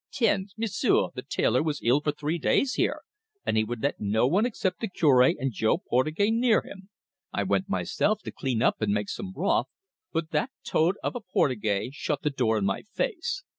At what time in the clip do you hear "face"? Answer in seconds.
12.81-13.43